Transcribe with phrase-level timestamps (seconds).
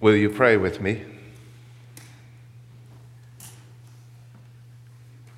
[0.00, 1.02] Will you pray with me?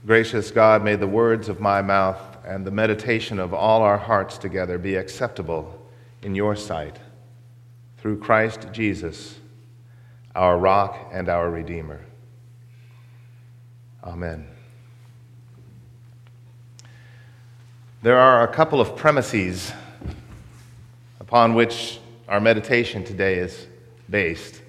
[0.07, 4.39] Gracious God, may the words of my mouth and the meditation of all our hearts
[4.39, 5.81] together be acceptable
[6.23, 6.97] in your sight
[7.99, 9.39] through Christ Jesus,
[10.35, 12.01] our rock and our Redeemer.
[14.05, 14.47] Amen.
[18.03, 19.73] There are a couple of premises
[21.19, 21.99] upon which
[22.29, 23.67] our meditation today is
[24.09, 24.61] based.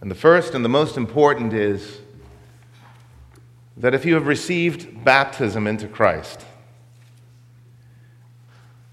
[0.00, 2.00] And the first and the most important is
[3.76, 6.44] that if you have received baptism into Christ,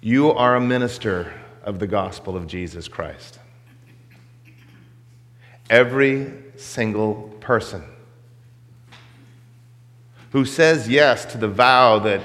[0.02, 3.40] you are a minister of the gospel of Jesus Christ.
[5.70, 7.84] Every single person
[10.32, 12.22] who says yes to the vow that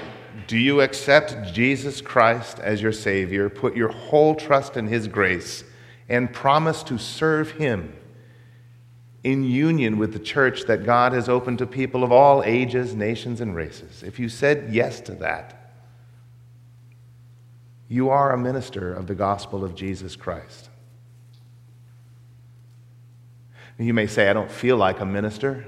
[0.47, 5.63] do you accept Jesus Christ as your Savior, put your whole trust in His grace,
[6.07, 7.95] and promise to serve Him
[9.23, 13.41] in union with the church that God has opened to people of all ages, nations,
[13.41, 14.03] and races.
[14.03, 15.73] If you said yes to that,
[17.87, 20.69] you are a minister of the gospel of Jesus Christ.
[23.77, 25.65] You may say, I don't feel like a minister.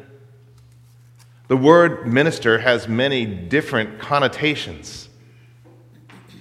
[1.47, 5.06] The word minister has many different connotations.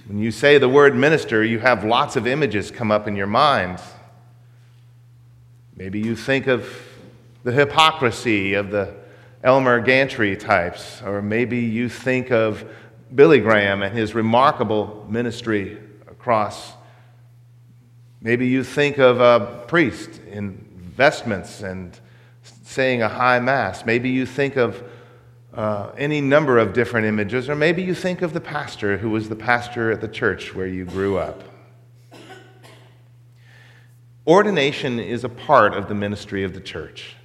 [0.07, 3.27] When you say the word minister, you have lots of images come up in your
[3.27, 3.81] mind.
[5.75, 6.65] Maybe you think of
[7.43, 8.93] the hypocrisy of the
[9.43, 12.63] Elmer Gantry types, or maybe you think of
[13.13, 15.77] Billy Graham and his remarkable ministry
[16.09, 16.71] across.
[18.21, 20.53] Maybe you think of a priest in
[20.95, 21.99] vestments and
[22.63, 23.85] saying a high mass.
[23.85, 24.81] Maybe you think of
[25.57, 29.27] uh, any number of different images, or maybe you think of the pastor who was
[29.27, 31.43] the pastor at the church where you grew up.
[34.27, 37.15] Ordination is a part of the ministry of the church.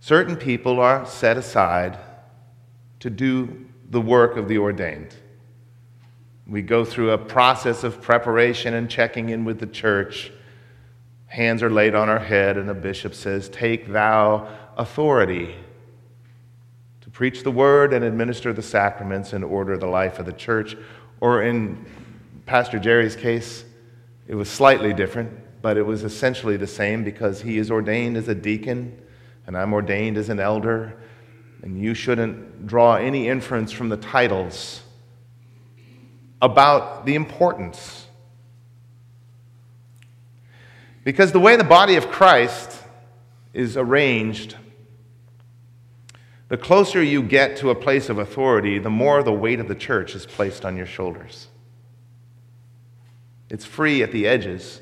[0.00, 1.98] Certain people are set aside
[2.98, 5.14] to do the work of the ordained.
[6.48, 10.32] We go through a process of preparation and checking in with the church.
[11.26, 15.54] Hands are laid on our head, and a bishop says, Take thou authority
[17.20, 20.74] preach the word and administer the sacraments and order the life of the church.
[21.20, 21.84] Or in
[22.46, 23.66] Pastor Jerry's case,
[24.26, 28.28] it was slightly different, but it was essentially the same because he is ordained as
[28.28, 28.98] a deacon
[29.46, 30.96] and I'm ordained as an elder.
[31.60, 34.80] And you shouldn't draw any inference from the titles
[36.40, 38.06] about the importance.
[41.04, 42.82] Because the way the body of Christ
[43.52, 44.56] is arranged
[46.50, 49.74] the closer you get to a place of authority, the more the weight of the
[49.74, 51.46] church is placed on your shoulders.
[53.48, 54.80] It's free at the edges,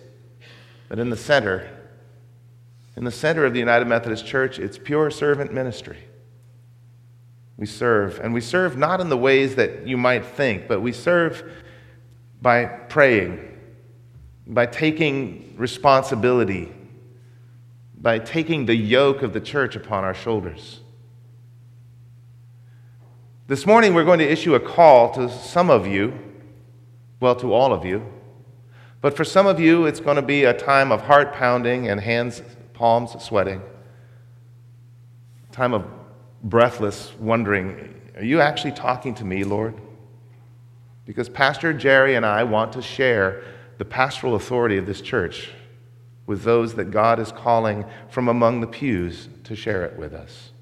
[0.89, 1.69] but in the center,
[2.97, 5.99] in the center of the United Methodist Church, it's pure servant ministry.
[7.59, 10.93] We serve, and we serve not in the ways that you might think, but we
[10.93, 11.53] serve
[12.41, 13.59] by praying,
[14.47, 16.73] by taking responsibility,
[18.01, 20.81] by taking the yoke of the church upon our shoulders.
[23.49, 26.13] This morning, we're going to issue a call to some of you,
[27.19, 28.05] well, to all of you.
[29.01, 31.99] But for some of you, it's going to be a time of heart pounding and
[31.99, 32.43] hands,
[32.75, 33.63] palms sweating,
[35.51, 35.87] time of
[36.43, 39.81] breathless wondering Are you actually talking to me, Lord?
[41.07, 43.43] Because Pastor Jerry and I want to share
[43.79, 45.53] the pastoral authority of this church
[46.27, 50.53] with those that God is calling from among the pews to share it with us.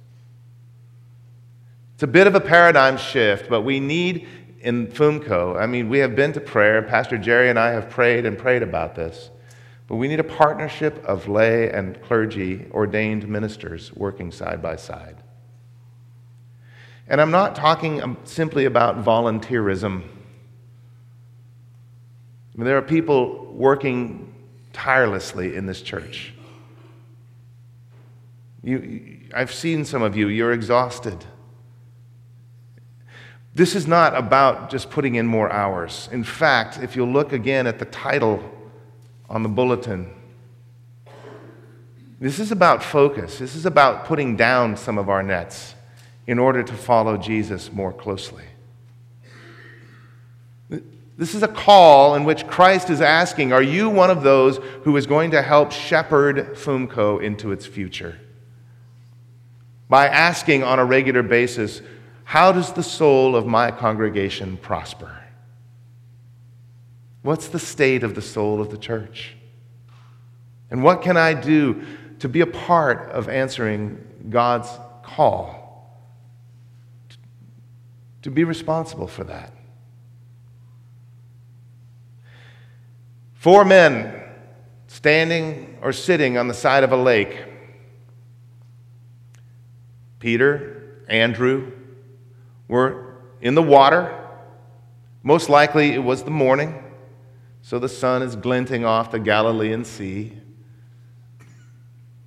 [1.96, 4.28] It's a bit of a paradigm shift, but we need
[4.60, 8.26] in FUMCO, I mean, we have been to prayer, Pastor Jerry and I have prayed
[8.26, 9.30] and prayed about this,
[9.88, 15.22] but we need a partnership of lay and clergy, ordained ministers working side by side.
[17.08, 20.02] And I'm not talking um, simply about volunteerism.
[22.56, 24.34] There are people working
[24.74, 26.34] tirelessly in this church.
[28.62, 31.24] You, I've seen some of you, you're exhausted.
[33.56, 36.10] This is not about just putting in more hours.
[36.12, 38.44] In fact, if you look again at the title
[39.30, 40.10] on the bulletin,
[42.20, 43.38] this is about focus.
[43.38, 45.74] This is about putting down some of our nets
[46.26, 48.44] in order to follow Jesus more closely.
[51.16, 54.94] This is a call in which Christ is asking Are you one of those who
[54.98, 58.18] is going to help shepherd FUMCO into its future?
[59.88, 61.80] By asking on a regular basis,
[62.26, 65.16] how does the soul of my congregation prosper?
[67.22, 69.36] What's the state of the soul of the church?
[70.68, 71.86] And what can I do
[72.18, 74.68] to be a part of answering God's
[75.04, 76.02] call?
[78.22, 79.52] To be responsible for that.
[83.34, 84.20] Four men
[84.88, 87.44] standing or sitting on the side of a lake.
[90.18, 91.70] Peter, Andrew
[92.68, 94.22] were in the water.
[95.22, 96.82] Most likely it was the morning,
[97.62, 100.32] so the sun is glinting off the Galilean Sea.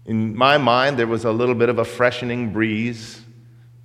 [0.06, 3.22] In my mind, there was a little bit of a freshening breeze.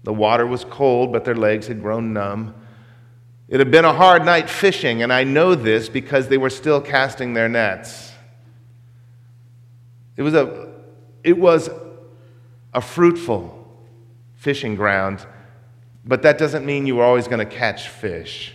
[0.04, 2.54] The water was cold, but their legs had grown numb.
[3.48, 6.80] It had been a hard night fishing, and I know this because they were still
[6.80, 8.12] casting their nets.
[10.16, 10.72] It was a,
[11.22, 11.68] it was
[12.72, 13.68] a fruitful
[14.34, 15.26] fishing ground,
[16.04, 18.54] but that doesn't mean you were always going to catch fish.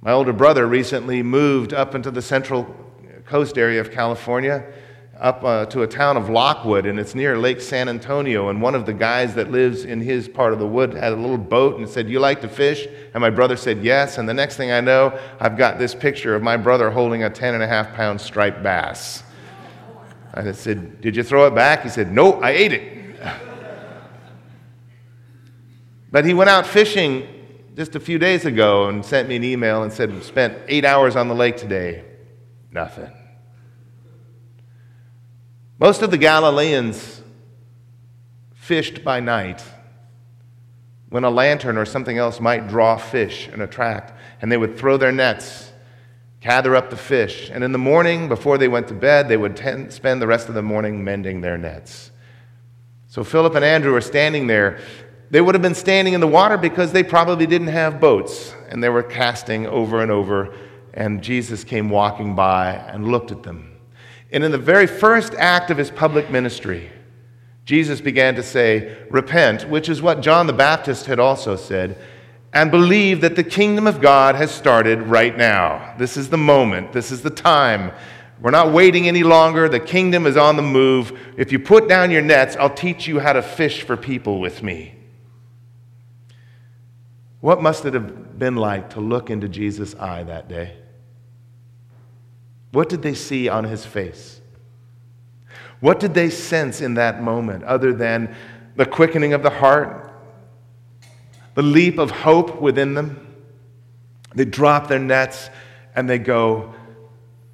[0.00, 2.74] My older brother recently moved up into the central
[3.26, 4.64] coast area of California,
[5.18, 8.48] up uh, to a town of Lockwood, and it's near Lake San Antonio.
[8.48, 11.16] And one of the guys that lives in his part of the wood had a
[11.16, 12.86] little boat and said, You like to fish?
[13.12, 14.18] And my brother said, Yes.
[14.18, 17.30] And the next thing I know, I've got this picture of my brother holding a
[17.30, 19.24] 10 and a half pound striped bass.
[20.32, 21.82] I said, Did you throw it back?
[21.82, 22.97] He said, No, I ate it.
[26.10, 27.26] But he went out fishing
[27.76, 31.16] just a few days ago and sent me an email and said, Spent eight hours
[31.16, 32.04] on the lake today.
[32.72, 33.12] Nothing.
[35.78, 37.22] Most of the Galileans
[38.52, 39.62] fished by night
[41.10, 44.12] when a lantern or something else might draw fish and attract,
[44.42, 45.72] and they would throw their nets,
[46.40, 49.56] gather up the fish, and in the morning, before they went to bed, they would
[49.56, 52.10] tend, spend the rest of the morning mending their nets.
[53.06, 54.80] So Philip and Andrew are standing there.
[55.30, 58.82] They would have been standing in the water because they probably didn't have boats, and
[58.82, 60.54] they were casting over and over,
[60.94, 63.76] and Jesus came walking by and looked at them.
[64.32, 66.90] And in the very first act of his public ministry,
[67.66, 71.98] Jesus began to say, Repent, which is what John the Baptist had also said,
[72.54, 75.94] and believe that the kingdom of God has started right now.
[75.98, 77.92] This is the moment, this is the time.
[78.40, 79.68] We're not waiting any longer.
[79.68, 81.12] The kingdom is on the move.
[81.36, 84.62] If you put down your nets, I'll teach you how to fish for people with
[84.62, 84.94] me.
[87.40, 90.76] What must it have been like to look into Jesus' eye that day?
[92.72, 94.40] What did they see on his face?
[95.80, 98.34] What did they sense in that moment other than
[98.76, 100.12] the quickening of the heart,
[101.54, 103.24] the leap of hope within them?
[104.34, 105.50] They drop their nets
[105.94, 106.74] and they go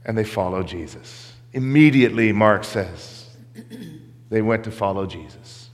[0.04, 1.32] and they follow Jesus.
[1.52, 3.28] Immediately, Mark says,
[4.30, 5.70] they went to follow Jesus.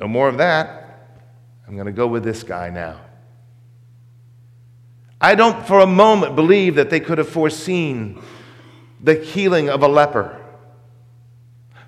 [0.00, 0.81] No more of that.
[1.72, 3.00] I'm going to go with this guy now.
[5.18, 8.20] I don't for a moment believe that they could have foreseen
[9.02, 10.38] the healing of a leper,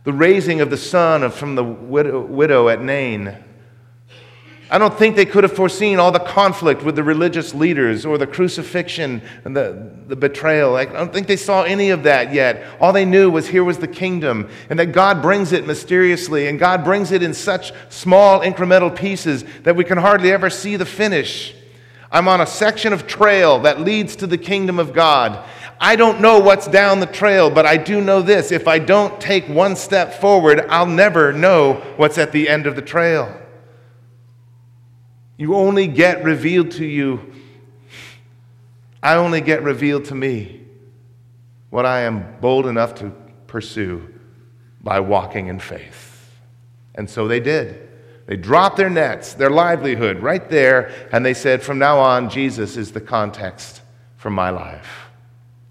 [0.05, 3.45] the raising of the son from the widow, widow at Nain.
[4.71, 8.17] I don't think they could have foreseen all the conflict with the religious leaders or
[8.17, 10.77] the crucifixion and the, the betrayal.
[10.77, 12.65] I don't think they saw any of that yet.
[12.81, 16.59] All they knew was here was the kingdom and that God brings it mysteriously and
[16.59, 20.87] God brings it in such small incremental pieces that we can hardly ever see the
[20.87, 21.55] finish.
[22.11, 25.47] I'm on a section of trail that leads to the kingdom of God.
[25.79, 28.51] I don't know what's down the trail, but I do know this.
[28.51, 32.77] If I don't take one step forward, I'll never know what's at the end of
[32.77, 33.41] the trail.
[35.37, 37.33] You only get revealed to you.
[39.03, 40.63] I only get revealed to me
[41.71, 43.13] what I am bold enough to
[43.47, 44.09] pursue
[44.81, 46.33] by walking in faith.
[46.95, 47.89] And so they did.
[48.27, 52.77] They dropped their nets, their livelihood, right there, and they said, From now on, Jesus
[52.77, 53.83] is the context
[54.17, 55.11] for my life.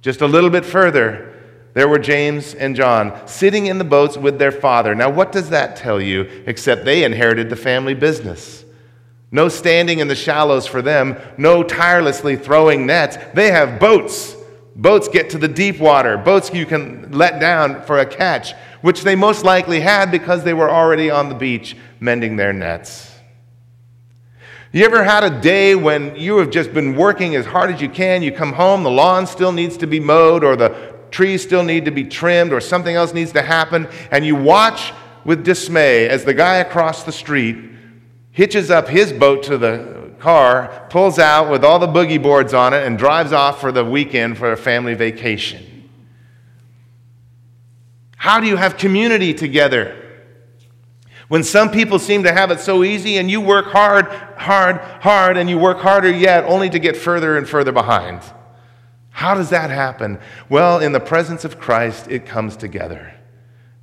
[0.01, 1.33] Just a little bit further,
[1.73, 4.93] there were James and John sitting in the boats with their father.
[4.93, 8.62] Now, what does that tell you except they inherited the family business?
[9.33, 13.17] No standing in the shallows for them, no tirelessly throwing nets.
[13.33, 14.35] They have boats.
[14.75, 19.01] Boats get to the deep water, boats you can let down for a catch, which
[19.01, 23.11] they most likely had because they were already on the beach mending their nets.
[24.71, 27.89] You ever had a day when you have just been working as hard as you
[27.89, 28.21] can?
[28.21, 31.85] You come home, the lawn still needs to be mowed, or the trees still need
[31.85, 34.93] to be trimmed, or something else needs to happen, and you watch
[35.25, 37.72] with dismay as the guy across the street
[38.33, 42.73] hitches up his boat to the car, pulls out with all the boogie boards on
[42.73, 45.89] it, and drives off for the weekend for a family vacation.
[48.17, 49.99] How do you have community together?
[51.27, 55.37] When some people seem to have it so easy and you work hard, hard, hard,
[55.37, 58.21] and you work harder yet only to get further and further behind.
[59.09, 60.19] How does that happen?
[60.49, 63.13] Well, in the presence of Christ, it comes together.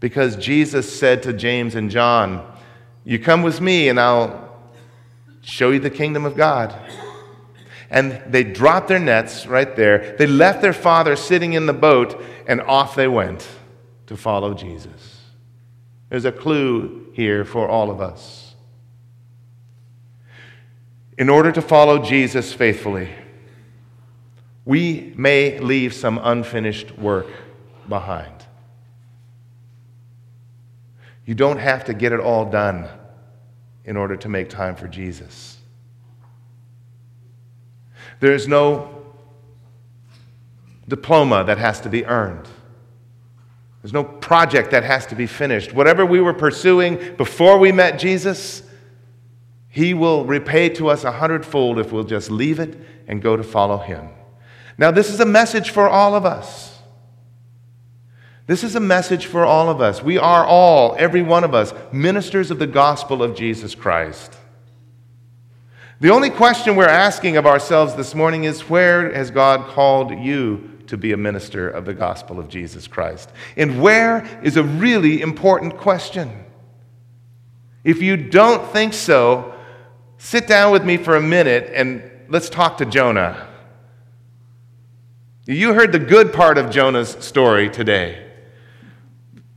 [0.00, 2.46] Because Jesus said to James and John,
[3.04, 4.54] You come with me, and I'll
[5.42, 6.74] show you the kingdom of God.
[7.90, 10.14] And they dropped their nets right there.
[10.16, 13.48] They left their father sitting in the boat, and off they went
[14.06, 15.22] to follow Jesus.
[16.08, 18.54] There's a clue here for all of us.
[21.18, 23.10] In order to follow Jesus faithfully,
[24.64, 27.26] we may leave some unfinished work
[27.88, 28.39] behind.
[31.30, 32.88] You don't have to get it all done
[33.84, 35.58] in order to make time for Jesus.
[38.18, 39.04] There is no
[40.88, 42.48] diploma that has to be earned.
[43.80, 45.72] There's no project that has to be finished.
[45.72, 48.64] Whatever we were pursuing before we met Jesus,
[49.68, 53.44] He will repay to us a hundredfold if we'll just leave it and go to
[53.44, 54.08] follow Him.
[54.76, 56.79] Now, this is a message for all of us.
[58.50, 60.02] This is a message for all of us.
[60.02, 64.36] We are all, every one of us, ministers of the gospel of Jesus Christ.
[66.00, 70.68] The only question we're asking of ourselves this morning is where has God called you
[70.88, 73.30] to be a minister of the gospel of Jesus Christ?
[73.56, 76.44] And where is a really important question.
[77.84, 79.54] If you don't think so,
[80.18, 83.46] sit down with me for a minute and let's talk to Jonah.
[85.46, 88.26] You heard the good part of Jonah's story today.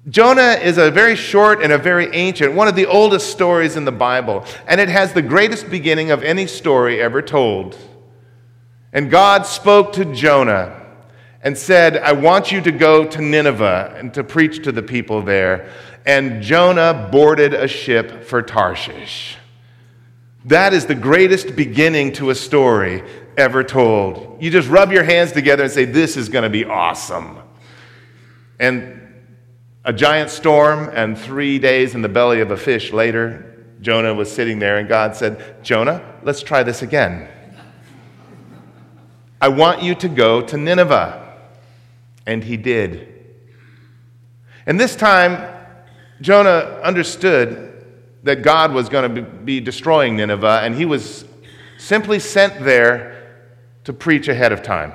[0.09, 3.85] Jonah is a very short and a very ancient, one of the oldest stories in
[3.85, 7.77] the Bible, and it has the greatest beginning of any story ever told.
[8.91, 10.81] And God spoke to Jonah
[11.41, 15.21] and said, I want you to go to Nineveh and to preach to the people
[15.21, 15.69] there.
[16.05, 19.37] And Jonah boarded a ship for Tarshish.
[20.45, 23.03] That is the greatest beginning to a story
[23.37, 24.37] ever told.
[24.41, 27.37] You just rub your hands together and say, This is going to be awesome.
[28.59, 29.02] And
[29.85, 34.31] a giant storm, and three days in the belly of a fish later, Jonah was
[34.31, 37.27] sitting there, and God said, Jonah, let's try this again.
[39.41, 41.19] I want you to go to Nineveh.
[42.25, 43.09] And he did.
[44.65, 45.53] And this time,
[46.21, 47.85] Jonah understood
[48.23, 51.25] that God was going to be destroying Nineveh, and he was
[51.77, 53.43] simply sent there
[53.83, 54.93] to preach ahead of time.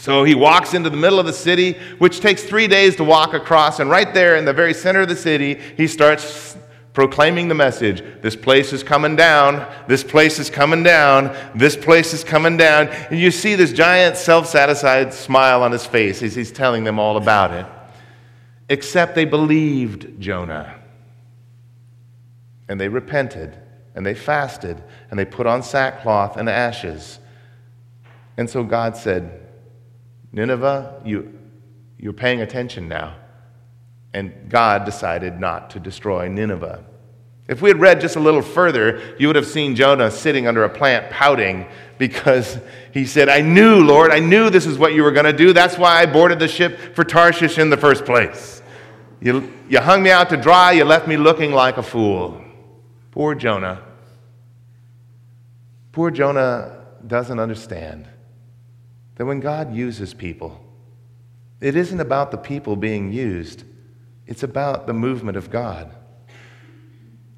[0.00, 3.34] So he walks into the middle of the city, which takes three days to walk
[3.34, 6.56] across, and right there in the very center of the city, he starts
[6.92, 12.14] proclaiming the message this place is coming down, this place is coming down, this place
[12.14, 12.86] is coming down.
[13.10, 17.00] And you see this giant self satisfied smile on his face as he's telling them
[17.00, 17.66] all about it.
[18.68, 20.76] Except they believed Jonah.
[22.68, 23.58] And they repented,
[23.96, 27.18] and they fasted, and they put on sackcloth and ashes.
[28.36, 29.47] And so God said,
[30.38, 31.36] Nineveh, you,
[31.98, 33.16] you're paying attention now.
[34.14, 36.84] And God decided not to destroy Nineveh.
[37.48, 40.62] If we had read just a little further, you would have seen Jonah sitting under
[40.62, 41.66] a plant pouting
[41.98, 42.60] because
[42.94, 45.52] he said, I knew, Lord, I knew this is what you were going to do.
[45.52, 48.62] That's why I boarded the ship for Tarshish in the first place.
[49.20, 52.40] You, you hung me out to dry, you left me looking like a fool.
[53.10, 53.82] Poor Jonah.
[55.90, 58.08] Poor Jonah doesn't understand
[59.18, 60.64] that when God uses people,
[61.60, 63.64] it isn't about the people being used,
[64.26, 65.92] it's about the movement of God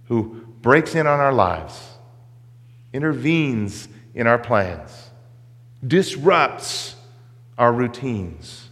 [0.04, 1.94] who breaks in on our lives,
[2.92, 5.10] intervenes in our plans,
[5.84, 6.96] disrupts
[7.56, 8.68] our routines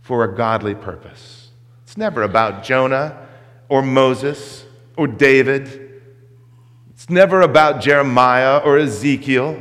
[0.00, 1.50] for a godly purpose.
[1.82, 3.26] It's never about Jonah
[3.68, 4.64] or Moses
[4.96, 6.00] or David.
[6.90, 9.60] It's never about Jeremiah or Ezekiel.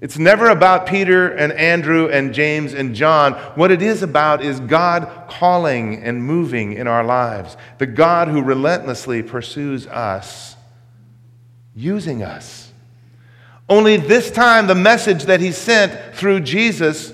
[0.00, 3.34] It's never about Peter and Andrew and James and John.
[3.54, 7.56] What it is about is God calling and moving in our lives.
[7.76, 10.56] The God who relentlessly pursues us,
[11.74, 12.72] using us.
[13.68, 17.12] Only this time, the message that He sent through Jesus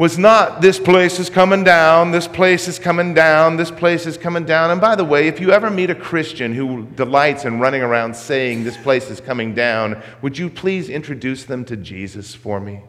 [0.00, 4.16] was not this place is coming down, this place is coming down, this place is
[4.16, 4.70] coming down.
[4.70, 8.16] And by the way, if you ever meet a Christian who delights in running around
[8.16, 12.80] saying this place is coming down, would you please introduce them to Jesus for me?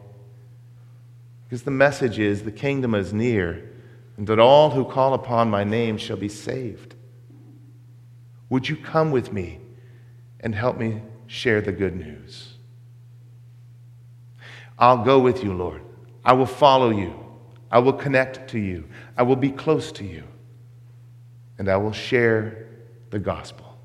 [1.44, 3.70] Because the message is the kingdom is near,
[4.16, 6.94] and that all who call upon my name shall be saved.
[8.48, 9.60] Would you come with me
[10.40, 12.54] and help me share the good news?
[14.78, 15.82] I'll go with you, Lord.
[16.24, 17.14] I will follow you.
[17.70, 18.88] I will connect to you.
[19.16, 20.24] I will be close to you.
[21.58, 22.66] And I will share
[23.10, 23.78] the gospel.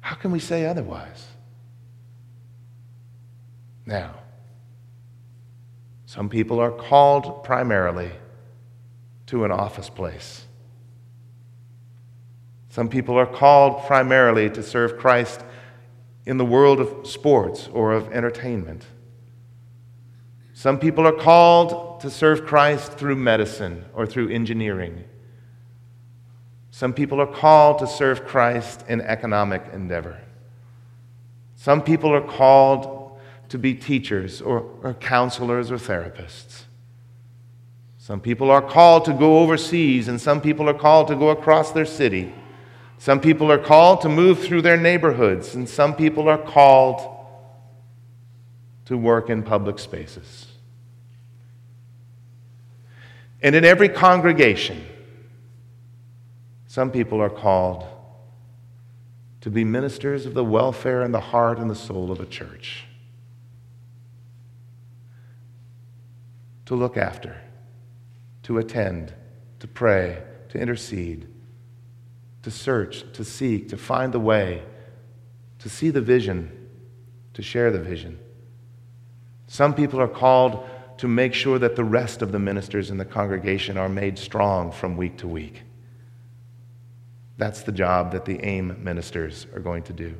[0.00, 1.26] How can we say otherwise?
[3.86, 4.14] Now,
[6.10, 8.10] Some people are called primarily
[9.26, 10.44] to an office place.
[12.68, 15.44] Some people are called primarily to serve Christ
[16.26, 18.86] in the world of sports or of entertainment.
[20.60, 25.04] Some people are called to serve Christ through medicine or through engineering.
[26.70, 30.20] Some people are called to serve Christ in economic endeavor.
[31.56, 36.64] Some people are called to be teachers or, or counselors or therapists.
[37.96, 41.72] Some people are called to go overseas, and some people are called to go across
[41.72, 42.34] their city.
[42.98, 47.16] Some people are called to move through their neighborhoods, and some people are called
[48.84, 50.48] to work in public spaces.
[53.42, 54.84] And in every congregation,
[56.66, 57.86] some people are called
[59.40, 62.84] to be ministers of the welfare and the heart and the soul of a church.
[66.70, 67.36] to look after,
[68.44, 69.12] to attend,
[69.58, 71.26] to pray, to intercede,
[72.44, 74.62] to search, to seek, to find the way,
[75.58, 76.68] to see the vision,
[77.34, 78.20] to share the vision.
[79.48, 80.64] Some people are called
[81.00, 84.70] to make sure that the rest of the ministers in the congregation are made strong
[84.70, 85.62] from week to week.
[87.38, 90.14] That's the job that the AIM ministers are going to do.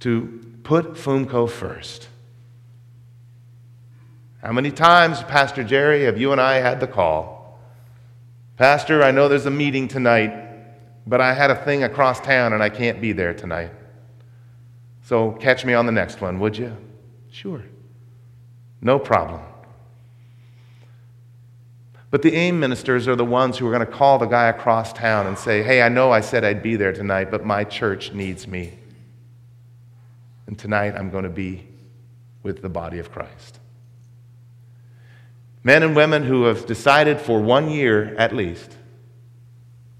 [0.00, 2.08] To put FUMCO first
[4.42, 7.60] how many times, Pastor Jerry, have you and I had the call?
[8.56, 10.32] Pastor, I know there's a meeting tonight,
[11.06, 13.70] but I had a thing across town and I can't be there tonight.
[15.02, 16.76] So catch me on the next one, would you?
[17.32, 17.62] Sure.
[18.82, 19.40] No problem.
[22.10, 24.92] But the AIM ministers are the ones who are going to call the guy across
[24.92, 28.12] town and say, Hey, I know I said I'd be there tonight, but my church
[28.12, 28.74] needs me.
[30.46, 31.66] And tonight I'm going to be
[32.42, 33.60] with the body of Christ.
[35.64, 38.76] Men and women who have decided for one year at least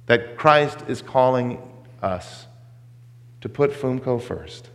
[0.04, 1.62] that Christ is calling
[2.02, 2.46] us
[3.40, 4.68] to put FUMCO first.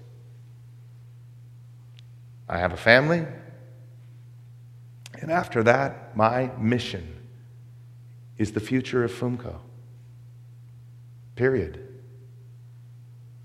[2.50, 3.26] I have a family,
[5.22, 7.16] and after that, my mission
[8.38, 9.60] is the future of FUMCO.
[11.36, 11.84] Period.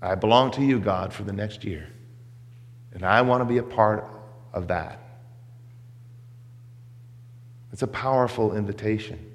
[0.01, 1.89] I belong to you, God, for the next year,
[2.93, 4.07] and I want to be a part
[4.53, 4.99] of that.
[7.71, 9.31] It's a powerful invitation.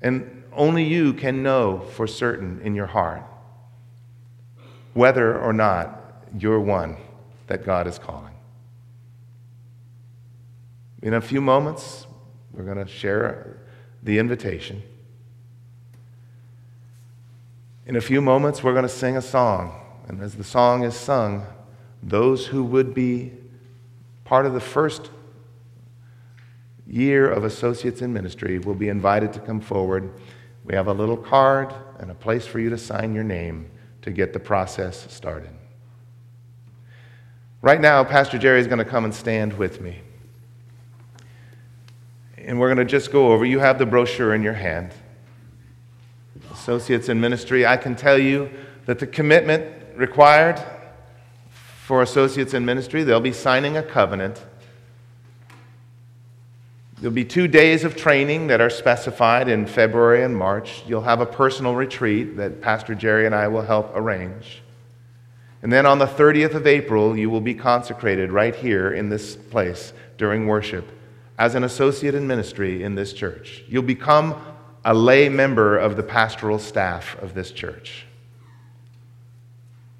[0.00, 3.22] And only you can know for certain in your heart
[4.94, 6.96] whether or not you're one
[7.46, 8.34] that God is calling.
[11.02, 12.06] In a few moments,
[12.52, 13.58] we're going to share
[14.02, 14.82] the invitation.
[17.86, 19.80] In a few moments, we're going to sing a song.
[20.08, 21.46] And as the song is sung,
[22.02, 23.32] those who would be
[24.24, 25.10] part of the first
[26.86, 30.12] year of associates in ministry will be invited to come forward.
[30.64, 33.70] We have a little card and a place for you to sign your name
[34.02, 35.50] to get the process started.
[37.62, 40.00] Right now, Pastor Jerry is going to come and stand with me.
[42.36, 43.44] And we're going to just go over.
[43.46, 44.92] You have the brochure in your hand.
[46.52, 48.50] Associates in ministry, I can tell you
[48.84, 50.62] that the commitment required
[51.86, 54.44] for associates in ministry, they'll be signing a covenant
[57.02, 60.84] There'll be two days of training that are specified in February and March.
[60.86, 64.62] You'll have a personal retreat that Pastor Jerry and I will help arrange.
[65.62, 69.36] And then on the 30th of April, you will be consecrated right here in this
[69.36, 70.88] place during worship
[71.38, 73.64] as an associate in ministry in this church.
[73.68, 74.40] You'll become
[74.84, 78.06] a lay member of the pastoral staff of this church.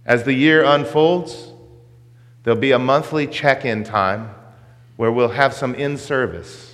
[0.05, 1.53] As the year unfolds,
[2.43, 4.35] there'll be a monthly check in time
[4.97, 6.73] where we'll have some in service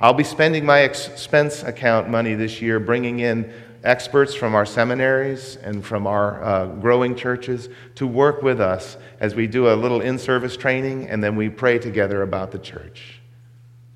[0.00, 3.50] I'll be spending my expense account money this year bringing in
[3.84, 9.34] experts from our seminaries and from our uh, growing churches to work with us as
[9.34, 13.20] we do a little in service training and then we pray together about the church.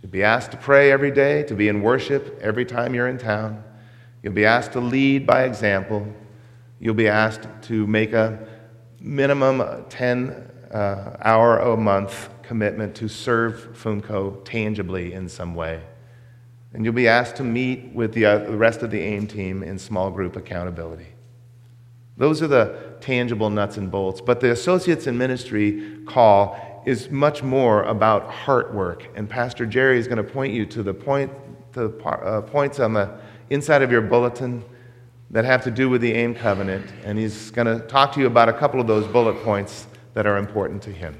[0.03, 3.18] You'll be asked to pray every day, to be in worship every time you're in
[3.18, 3.64] town.
[4.22, 6.07] You'll be asked to lead by example.
[6.79, 8.46] You'll be asked to make a
[9.01, 15.83] minimum 10 uh, hour a month commitment to serve FUMCO tangibly in some way.
[16.74, 19.62] And you'll be asked to meet with the, uh, the rest of the AIM team
[19.62, 21.07] in small group accountability.
[22.16, 24.20] Those are the tangible nuts and bolts.
[24.20, 29.09] But the Associates in Ministry call is much more about heart work.
[29.14, 31.33] And Pastor Jerry is going to point you to the point,
[31.72, 33.18] to the uh, points on the
[33.50, 34.64] inside of your bulletin
[35.31, 36.90] that have to do with the AIM covenant.
[37.04, 40.26] And he's going to talk to you about a couple of those bullet points that
[40.26, 41.16] are important to him.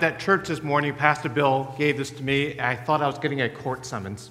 [0.00, 2.58] At church this morning, Pastor Bill gave this to me.
[2.58, 4.30] I thought I was getting a court summons.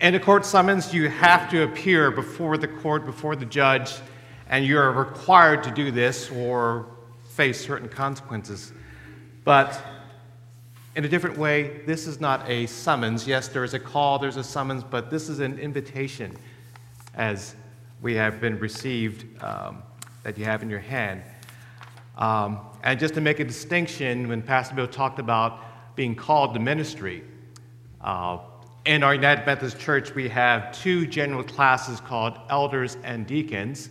[0.00, 3.94] In a court summons, you have to appear before the court, before the judge,
[4.48, 6.86] and you're required to do this or
[7.30, 8.72] face certain consequences.
[9.44, 9.80] But
[10.96, 13.26] in a different way, this is not a summons.
[13.26, 16.36] Yes, there is a call, there's a summons, but this is an invitation
[17.14, 17.54] as
[18.02, 19.82] we have been received um,
[20.24, 21.22] that you have in your hand.
[22.20, 26.60] Um, and just to make a distinction, when Pastor Bill talked about being called to
[26.60, 27.24] ministry,
[28.02, 28.38] uh,
[28.84, 33.90] in our United Methodist Church, we have two general classes called elders and deacons.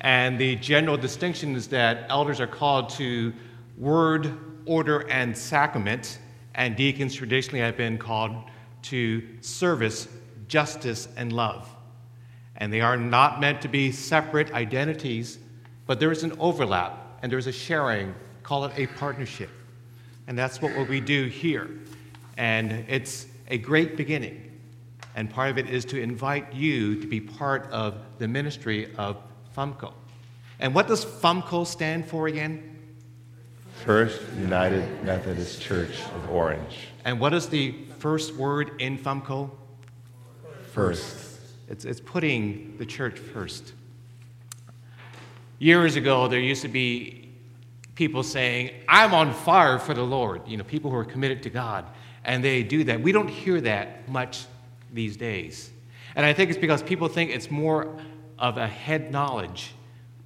[0.00, 3.32] And the general distinction is that elders are called to
[3.76, 6.18] word, order, and sacrament,
[6.54, 8.32] and deacons traditionally have been called
[8.82, 10.08] to service,
[10.48, 11.68] justice, and love.
[12.56, 15.38] And they are not meant to be separate identities,
[15.86, 18.14] but there is an overlap and there's a sharing.
[18.42, 19.50] Call it a partnership.
[20.26, 21.70] And that's what we do here.
[22.36, 24.42] And it's a great beginning.
[25.14, 29.16] And part of it is to invite you to be part of the ministry of
[29.56, 29.92] FUMCO.
[30.58, 32.76] And what does FUMCO stand for again?
[33.84, 36.88] First United Methodist Church of Orange.
[37.04, 39.50] And what is the first word in FUMCO?
[40.72, 41.40] First.
[41.68, 43.72] It's, it's putting the church first.
[45.58, 47.32] Years ago, there used to be
[47.94, 51.50] people saying, I'm on fire for the Lord, you know, people who are committed to
[51.50, 51.86] God
[52.24, 53.00] and they do that.
[53.00, 54.44] We don't hear that much
[54.92, 55.70] these days.
[56.14, 57.96] And I think it's because people think it's more
[58.38, 59.72] of a head knowledge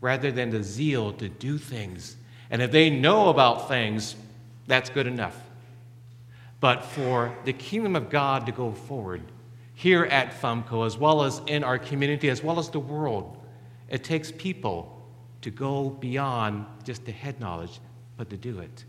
[0.01, 2.17] rather than the zeal to do things.
[2.51, 4.17] And if they know about things,
[4.67, 5.39] that's good enough.
[6.59, 9.23] But for the kingdom of God to go forward
[9.75, 13.37] here at FUMCO, as well as in our community, as well as the world,
[13.89, 15.00] it takes people
[15.43, 17.81] to go beyond just the head knowledge,
[18.17, 18.85] but to do it.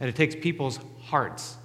[0.00, 1.56] And it takes people's hearts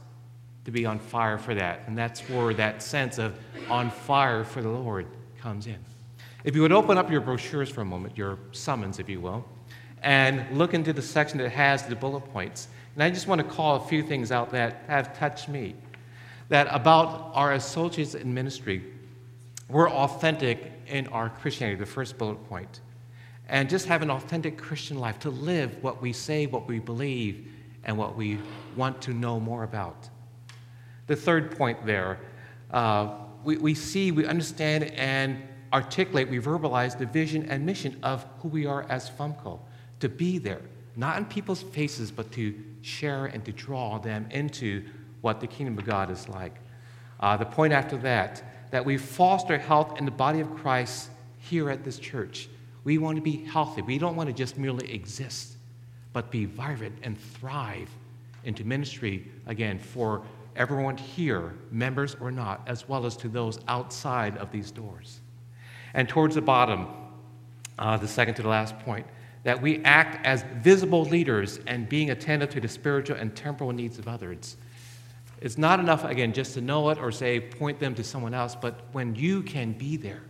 [0.66, 1.84] to be on fire for that.
[1.88, 3.38] And that's where that sense of
[3.70, 5.08] on fire for the Lord
[5.40, 5.78] comes in.
[6.44, 9.46] If you would open up your brochures for a moment, your summons, if you will,
[10.04, 12.68] and look into the section that has the bullet points.
[12.96, 15.76] And I just want to call a few things out that have touched me.
[16.50, 18.84] That about our associates in ministry,
[19.70, 22.80] we're authentic in our Christianity, the first bullet point.
[23.50, 27.48] And just have an authentic Christian life to live what we say, what we believe,
[27.86, 28.40] and what we
[28.76, 30.10] want to know more about.
[31.08, 32.20] The third point there,
[32.72, 38.26] uh, we, we see, we understand, and articulate, we verbalize the vision and mission of
[38.40, 39.60] who we are as FUMCO.
[40.02, 40.62] To be there,
[40.96, 44.84] not in people's faces, but to share and to draw them into
[45.22, 46.56] what the kingdom of God is like.
[47.20, 51.70] Uh, the point after that, that we foster health in the body of Christ here
[51.70, 52.50] at this church.
[52.88, 53.82] We want to be healthy.
[53.82, 55.58] We don't want to just merely exist,
[56.14, 57.90] but be vibrant and thrive
[58.46, 60.24] into ministry again for
[60.56, 65.20] everyone here, members or not, as well as to those outside of these doors.
[65.96, 66.88] And towards the bottom,
[67.78, 69.06] uh, the second to the last point,
[69.44, 74.00] that we act as visible leaders and being attentive to the spiritual and temporal needs
[74.00, 74.56] of others.
[75.42, 78.56] It's not enough, again, just to know it or say, point them to someone else,
[78.56, 80.22] but when you can be there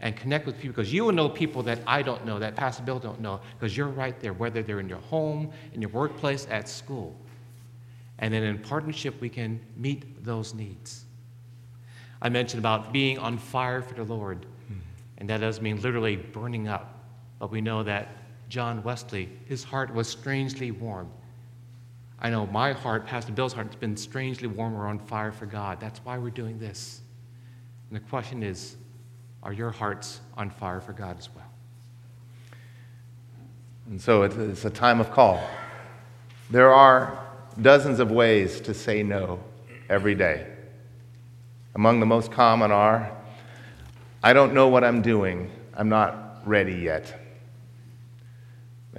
[0.00, 2.82] and connect with people, because you will know people that I don't know, that Pastor
[2.82, 6.46] Bill don't know, because you're right there, whether they're in your home, in your workplace,
[6.50, 7.16] at school.
[8.20, 11.04] And then in partnership, we can meet those needs.
[12.20, 14.46] I mentioned about being on fire for the Lord,
[15.18, 17.04] and that does mean literally burning up.
[17.38, 18.08] But we know that
[18.48, 21.10] John Wesley, his heart was strangely warm.
[22.20, 25.46] I know my heart, Pastor Bill's heart, has been strangely warm or on fire for
[25.46, 25.78] God.
[25.78, 27.00] That's why we're doing this.
[27.88, 28.76] And the question is
[29.48, 31.50] are your hearts on fire for God as well?
[33.88, 35.42] And so it's a time of call.
[36.50, 37.18] There are
[37.58, 39.42] dozens of ways to say no
[39.88, 40.46] every day.
[41.74, 43.10] Among the most common are
[44.22, 47.18] I don't know what I'm doing, I'm not ready yet.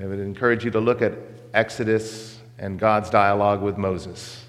[0.01, 1.13] I would encourage you to look at
[1.53, 4.45] Exodus and God's dialogue with Moses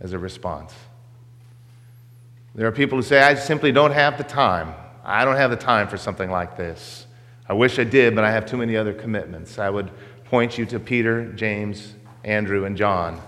[0.00, 0.72] as a response.
[2.54, 4.74] There are people who say, I simply don't have the time.
[5.04, 7.06] I don't have the time for something like this.
[7.48, 9.58] I wish I did, but I have too many other commitments.
[9.58, 9.90] I would
[10.24, 13.20] point you to Peter, James, Andrew, and John,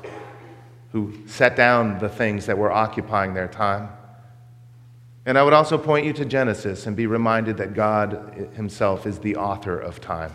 [0.92, 3.88] who set down the things that were occupying their time.
[5.26, 9.18] And I would also point you to Genesis and be reminded that God Himself is
[9.18, 10.32] the author of time.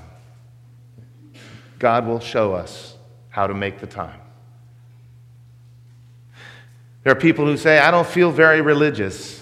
[1.77, 2.97] God will show us
[3.29, 4.19] how to make the time.
[7.03, 9.38] There are people who say, I don't feel very religious.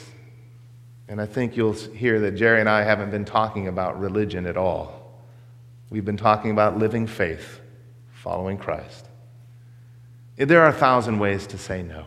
[1.09, 4.57] And I think you'll hear that Jerry and I haven't been talking about religion at
[4.57, 5.21] all.
[5.89, 7.61] We've been talking about living faith,
[8.11, 9.07] following Christ.
[10.35, 12.05] There are a thousand ways to say no.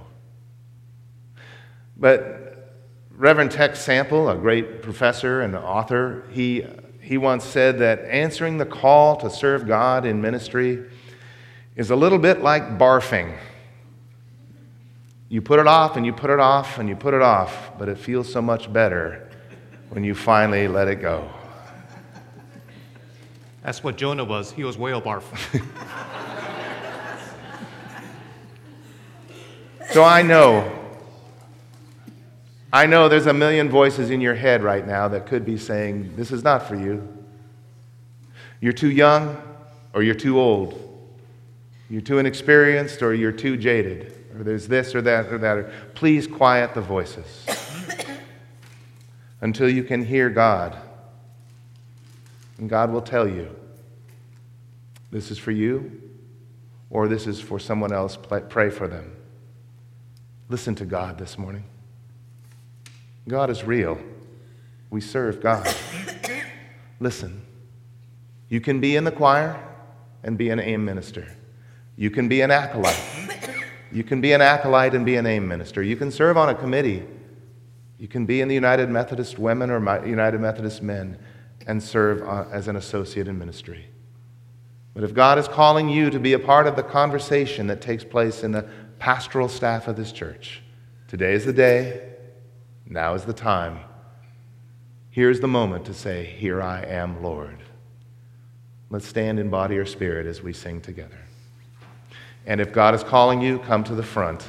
[1.96, 2.76] But
[3.10, 6.66] Reverend Tex Sample, a great professor and author, he,
[7.00, 10.84] he once said that answering the call to serve God in ministry
[11.74, 13.36] is a little bit like barfing.
[15.30, 17.88] You put it off and you put it off and you put it off, but
[17.88, 19.30] it feels so much better
[19.90, 21.30] when you finally let it go.
[23.62, 24.50] That's what Jonah was.
[24.50, 25.22] He was whale barf.
[29.92, 30.68] so I know,
[32.72, 36.16] I know there's a million voices in your head right now that could be saying,
[36.16, 37.06] This is not for you.
[38.60, 39.40] You're too young
[39.94, 40.88] or you're too old.
[41.88, 44.19] You're too inexperienced or you're too jaded.
[44.36, 45.56] Or there's this or that or that.
[45.58, 47.46] Or, please quiet the voices
[49.40, 50.76] until you can hear God.
[52.58, 53.54] And God will tell you
[55.10, 56.00] this is for you
[56.90, 58.18] or this is for someone else.
[58.48, 59.16] Pray for them.
[60.48, 61.64] Listen to God this morning.
[63.28, 63.98] God is real.
[64.90, 65.72] We serve God.
[67.00, 67.42] Listen.
[68.48, 69.62] You can be in the choir
[70.24, 71.26] and be an AIM minister.
[71.96, 73.19] You can be an acolyte.
[73.92, 75.82] You can be an acolyte and be an AIM minister.
[75.82, 77.06] You can serve on a committee
[78.00, 81.18] you can be in the United Methodist Women or United Methodist Men
[81.66, 83.88] and serve uh, as an associate in ministry.
[84.94, 88.02] But if God is calling you to be a part of the conversation that takes
[88.02, 88.66] place in the
[88.98, 90.62] pastoral staff of this church,
[91.08, 92.14] today is the day,
[92.86, 93.80] now is the time.
[95.10, 97.58] Here's the moment to say, Here I am, Lord.
[98.88, 101.19] Let's stand in body or spirit as we sing together.
[102.46, 104.48] And if God is calling you, come to the front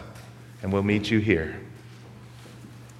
[0.61, 1.59] and we'll meet you here.